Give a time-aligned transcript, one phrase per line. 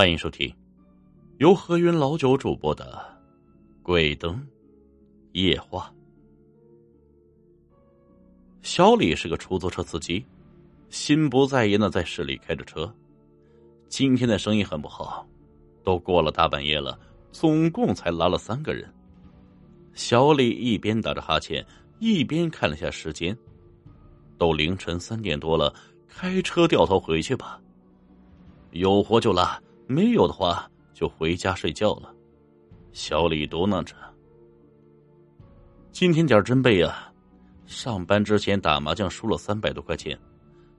[0.00, 0.50] 欢迎收听
[1.40, 3.06] 由何云老九主播的
[3.82, 4.42] 《鬼灯
[5.32, 5.92] 夜话》。
[8.62, 10.24] 小李是个出租车司机，
[10.88, 12.90] 心不在焉的在市里开着车。
[13.90, 15.28] 今天的生意很不好，
[15.84, 16.98] 都过了大半夜了，
[17.30, 18.90] 总共才拉了三个人。
[19.92, 21.62] 小李一边打着哈欠，
[21.98, 23.36] 一边看了下时间，
[24.38, 25.74] 都凌晨三点多了，
[26.08, 27.60] 开车掉头回去吧。
[28.70, 32.14] 有活就拉，没有的话就回家睡觉了。
[32.92, 33.96] 小李嘟囔着
[35.90, 37.12] ：“今天点真背啊！
[37.66, 40.16] 上班之前打麻将输了三百多块钱，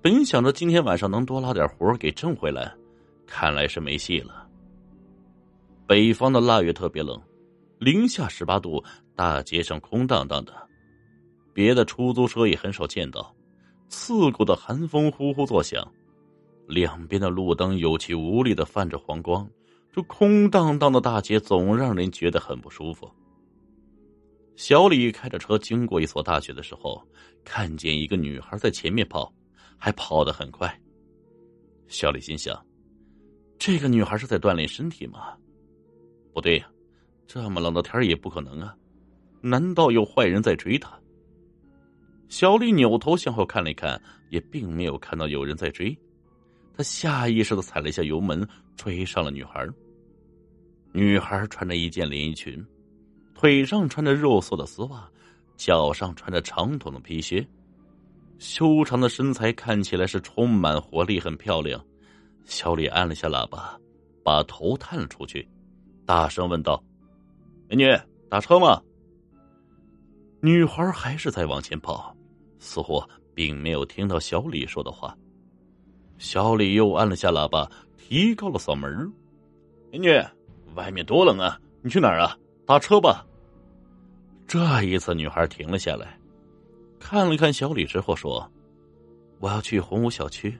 [0.00, 2.74] 本想着今天晚上能多拉点活给挣回来，
[3.26, 4.48] 看来是没戏了。
[5.86, 7.20] 北方的腊月特别冷，
[7.78, 8.82] 零下十八度，
[9.14, 10.54] 大街上空荡荡的，
[11.52, 13.34] 别的出租车也很少见到，
[13.90, 15.86] 刺骨的寒风呼呼作响。”
[16.66, 19.48] 两边的路灯有气无力的泛着黄光，
[19.92, 23.10] 这空荡荡的大街总让人觉得很不舒服。
[24.56, 27.02] 小李开着车经过一所大学的时候，
[27.44, 29.32] 看见一个女孩在前面跑，
[29.76, 30.80] 还跑得很快。
[31.88, 32.64] 小李心想：
[33.58, 35.36] 这个女孩是在锻炼身体吗？
[36.32, 36.70] 不对呀，
[37.26, 38.74] 这么冷的天也不可能啊！
[39.40, 40.98] 难道有坏人在追她？
[42.28, 45.96] 小李扭头向后看了一看，也并没有看到有人在追。
[46.76, 49.66] 他下意识的踩了一下油门，追上了女孩。
[50.92, 52.64] 女孩穿着一件连衣裙，
[53.34, 55.08] 腿上穿着肉色的丝袜，
[55.56, 57.46] 脚上穿着长筒的皮靴，
[58.38, 61.84] 修长的身材看起来是充满活力，很漂亮。
[62.44, 63.78] 小李按了下喇叭，
[64.22, 65.48] 把头探了出去，
[66.04, 66.82] 大声问道
[67.70, 67.86] ：“美女，
[68.28, 68.80] 打车吗？”
[70.42, 72.14] 女孩还是在往前跑，
[72.58, 73.02] 似乎
[73.34, 75.16] 并没有听到小李说的话。
[76.24, 79.12] 小李又按了下喇叭，提高了嗓门
[79.92, 80.08] ：“美女，
[80.74, 81.60] 外面多冷啊！
[81.82, 82.34] 你去哪儿啊？
[82.64, 83.26] 打车吧。”
[84.48, 86.18] 这一次，女孩停了下来，
[86.98, 88.50] 看了看小李之后说
[89.38, 90.58] ：“我要去红屋小区。”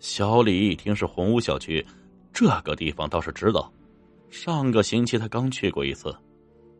[0.00, 1.86] 小李一听是红屋小区，
[2.32, 3.70] 这个地方倒是知道，
[4.30, 6.16] 上个星期他刚去过一次。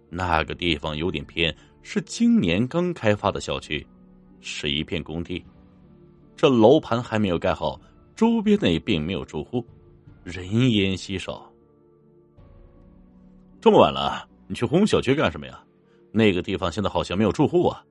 [0.09, 3.87] 那个地方有点偏，是今年刚开发的小区，
[4.41, 5.45] 是一片工地。
[6.37, 7.81] 这楼盘还没有盖好，
[8.15, 9.65] 周边内并没有住户，
[10.23, 11.51] 人烟稀少。
[13.61, 15.63] 这么晚了，你去红小区干什么呀？
[16.13, 17.83] 那个地方现在好像没有住户啊。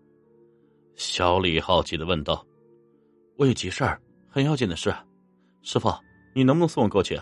[0.96, 2.46] 小李好奇的问道
[3.38, 4.94] ：“我有急事儿，很要紧的事，
[5.62, 5.92] 师傅，
[6.34, 7.20] 你能不能送我过去？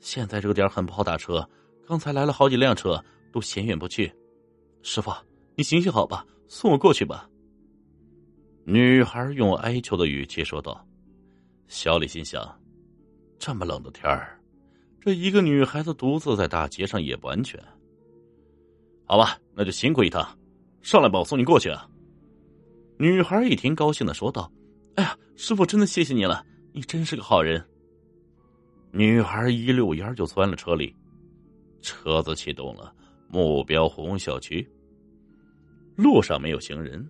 [0.00, 1.46] 现在这个点很不好打车，
[1.86, 4.12] 刚才来了好几辆车，都嫌远不去。
[4.82, 5.12] 师傅，
[5.54, 7.28] 你行行好吧，送我过去吧。”
[8.66, 10.82] 女孩用哀求的语气说道
[11.68, 12.42] ：“小李心想，
[13.38, 14.40] 这么冷的天儿，
[15.00, 17.62] 这一个女孩子独自在大街上也不安全。
[19.04, 20.26] 好吧，那就辛苦一趟，
[20.80, 21.86] 上来吧，我送你过去啊。”
[22.96, 24.50] 女孩一听，高兴的说道
[24.96, 26.42] ：“哎呀，师傅，真的谢谢你了，
[26.72, 27.62] 你真是个好人。”
[28.92, 30.94] 女孩一溜烟就钻了车里，
[31.82, 32.94] 车子启动了，
[33.28, 34.66] 目标红小区。
[35.96, 37.06] 路上没有行人。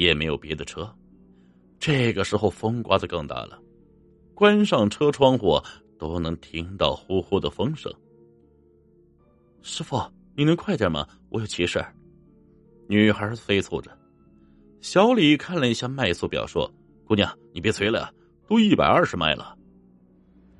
[0.00, 0.90] 也没有别的车，
[1.78, 3.60] 这个时候风刮得更大了，
[4.34, 5.60] 关上车窗户
[5.98, 7.92] 都能听到呼呼的风声。
[9.60, 10.00] 师傅，
[10.34, 11.06] 你能快点吗？
[11.28, 11.84] 我有急事。
[12.88, 13.94] 女孩催促着。
[14.80, 16.72] 小李看了一下迈速表，说
[17.04, 18.10] ：“姑娘，你别催了，
[18.48, 19.54] 都一百二十迈了。”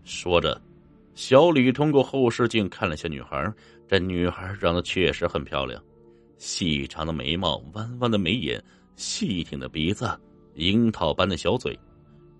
[0.04, 0.60] 说着，
[1.14, 3.50] 小李通过后视镜看了下女孩，
[3.88, 5.82] 这女孩长得确实很漂亮，
[6.36, 8.62] 细长的眉毛，弯弯的眉眼。
[9.00, 10.06] 细挺的鼻子，
[10.56, 11.76] 樱桃般的小嘴，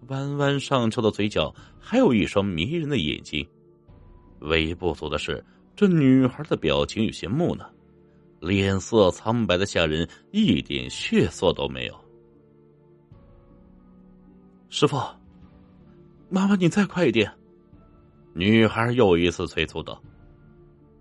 [0.09, 3.49] 弯弯上翘的嘴角，还有一双迷人的眼睛。
[4.41, 5.43] 唯一不足的是，
[5.75, 7.65] 这女孩的表情有些木讷，
[8.41, 11.95] 脸色苍白的吓人，一点血色都没有。
[14.69, 14.99] 师傅，
[16.29, 17.33] 麻烦你再快一点！
[18.35, 19.99] 女孩又一次催促道：“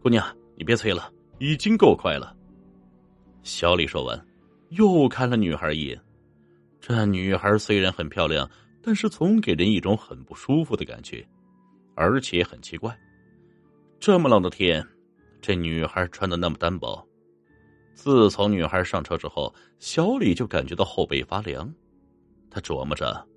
[0.01, 0.25] 姑娘，
[0.56, 2.33] 你别催了，已经够快了。”
[3.44, 4.28] 小李说完。
[4.69, 6.00] 又看了女孩一眼，
[6.80, 8.50] 这女孩虽然很漂亮，
[8.81, 11.27] 但是总给人一种很不舒服的感觉，
[11.95, 12.98] 而且很奇怪。
[14.00, 14.86] 这么冷的天，
[15.42, 17.06] 这女孩穿的那么单薄。
[17.94, 21.69] 自从女孩上车之后，小李就感觉到后背发凉。
[22.50, 23.27] 他琢磨着，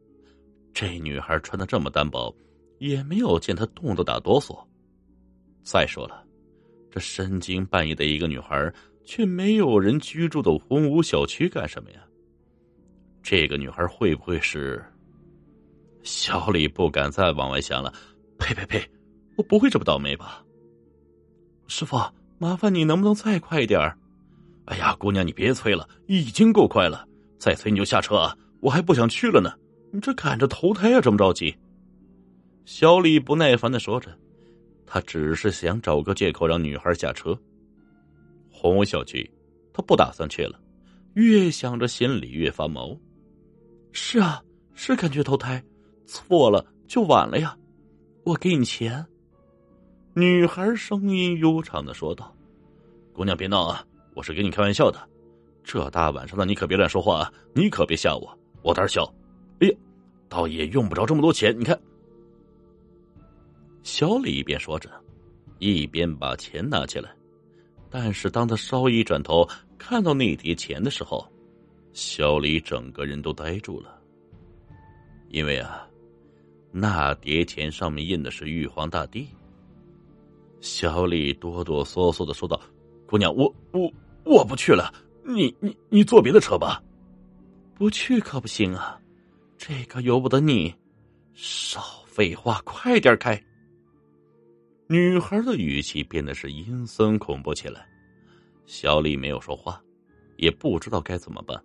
[0.72, 2.34] 这女孩穿的这么单薄，
[2.78, 4.56] 也没有见她冻得打哆嗦。
[5.64, 6.24] 再说了，
[6.90, 8.72] 这深更半夜的一个女孩。
[9.04, 12.00] 却没有人居住的红屋小区干什么呀？
[13.22, 14.84] 这个女孩会不会是？
[16.02, 17.92] 小李不敢再往外想了。
[18.38, 18.90] 呸呸呸！
[19.36, 20.44] 我不会这么倒霉吧？
[21.68, 21.96] 师傅，
[22.38, 23.80] 麻烦你能不能再快一点
[24.64, 27.06] 哎呀，姑娘，你别催了，已经够快了，
[27.38, 28.36] 再催你就下车啊！
[28.60, 29.52] 我还不想去了呢，
[29.92, 31.56] 你这赶着投胎啊，这么着急？
[32.64, 34.16] 小李不耐烦的说着，
[34.86, 37.36] 他只是想找个借口让女孩下车。
[38.62, 39.28] 红屋小区，
[39.72, 40.56] 他不打算去了，
[41.14, 42.96] 越想着心里越发毛。
[43.90, 44.40] 是啊，
[44.72, 45.60] 是感觉投胎，
[46.06, 47.58] 错了就晚了呀。
[48.22, 49.04] 我给你钱。
[50.14, 52.32] 女孩声音悠长的说道
[53.12, 55.08] ：“姑娘别闹啊，我是跟你开玩笑的。
[55.64, 59.12] 这大晚上的你可别乱说话啊，你可别吓我，我胆小。
[59.58, 59.74] 哎呀，
[60.28, 61.76] 倒也用不着这么多钱，你看。”
[63.82, 64.88] 小李一边说着，
[65.58, 67.12] 一边把钱拿起来。
[67.92, 69.46] 但是当他稍一转头
[69.76, 71.30] 看到那叠钱的时候，
[71.92, 74.00] 小李整个人都呆住了。
[75.28, 75.86] 因为啊，
[76.70, 79.28] 那叠钱上面印的是玉皇大帝。
[80.62, 82.58] 小李哆哆嗦嗦的说道
[83.06, 83.92] ：“姑娘，我我
[84.24, 84.90] 我不去了，
[85.22, 86.82] 你你你坐别的车吧。
[87.76, 88.98] ”“不去可不行啊，
[89.58, 90.74] 这可由不得你。
[91.34, 93.38] ”“少废话，快点开。”
[94.92, 97.88] 女孩的语气变得是阴森恐怖起来，
[98.66, 99.82] 小李没有说话，
[100.36, 101.58] 也不知道该怎么办。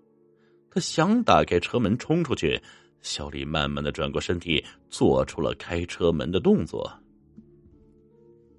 [0.72, 2.58] 他想打开车门冲出去，
[3.02, 6.90] 小李慢慢的转过身体，做出了开车门的动作。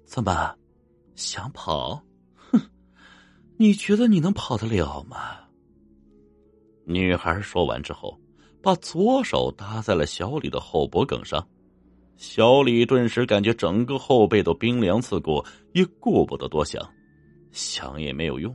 [0.05, 0.55] 怎么，
[1.15, 1.99] 想跑？
[2.35, 2.61] 哼，
[3.57, 5.39] 你觉得你能跑得了吗？
[6.85, 8.15] 女孩说完之后，
[8.61, 11.43] 把左手搭在了小李的后脖梗上。
[12.19, 16.85] 小李顿时感觉整个后背都冰凉刺骨，也顾不得多想，
[17.53, 18.53] 想也没有用，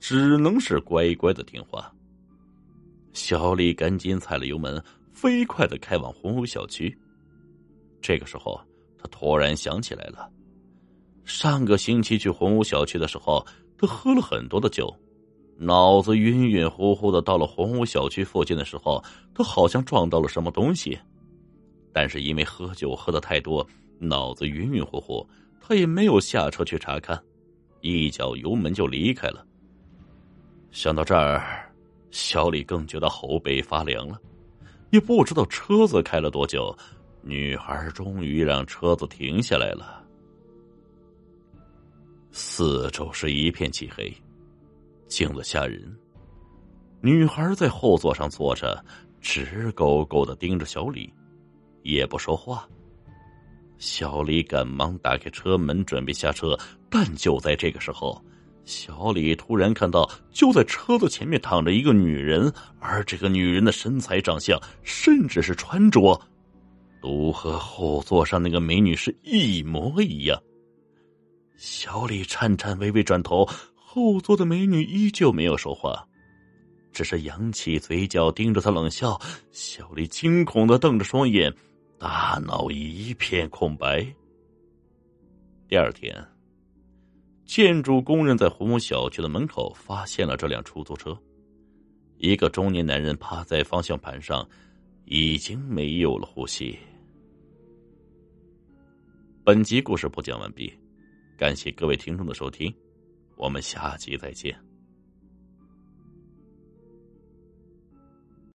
[0.00, 1.92] 只能是乖乖的听话。
[3.12, 6.96] 小李赶紧踩了油门，飞快的开往红屋小区。
[8.00, 8.58] 这个时候，
[8.96, 10.26] 他突然想起来了，
[11.26, 13.44] 上个星期去红屋小区的时候，
[13.76, 14.90] 他喝了很多的酒，
[15.58, 17.20] 脑子晕晕乎乎的。
[17.20, 19.04] 到了红屋小区附近的时候，
[19.34, 20.98] 他好像撞到了什么东西。
[21.94, 23.64] 但是因为喝酒喝的太多，
[24.00, 25.24] 脑子晕晕乎乎，
[25.60, 27.18] 他也没有下车去查看，
[27.82, 29.46] 一脚油门就离开了。
[30.72, 31.72] 想到这儿，
[32.10, 34.20] 小李更觉得后背发凉了。
[34.90, 36.76] 也不知道车子开了多久，
[37.22, 40.04] 女孩终于让车子停下来了。
[42.32, 44.12] 四周是一片漆黑，
[45.06, 45.80] 静的吓人。
[47.00, 48.84] 女孩在后座上坐着，
[49.20, 51.12] 直勾勾的盯着小李。
[51.84, 52.68] 也不说话。
[53.78, 56.58] 小李赶忙打开车门，准备下车，
[56.90, 58.20] 但就在这个时候，
[58.64, 66.18] 小李突然看到，就在车子前面躺着一个女人，而这个女人的身材、长相，甚至是穿着，
[67.02, 70.40] 都和后座上那个美女是一模一样。
[71.56, 76.06] 小李颤颤巍巍转头，后座的美女依旧没有说话，
[76.92, 79.20] 只是扬起嘴角，盯着他冷笑。
[79.50, 81.52] 小李惊恐的瞪着双眼。
[82.04, 84.06] 大脑一片空白。
[85.66, 86.14] 第二天，
[87.46, 91.18] 建筑工人在胡某小区的门口发现了这辆出租车，
[92.18, 94.46] 一个中年男人趴在方向盘上，
[95.06, 96.78] 已经没有了呼吸。
[99.42, 100.70] 本集故事播讲完毕，
[101.38, 102.70] 感谢各位听众的收听，
[103.34, 104.63] 我们下集再见。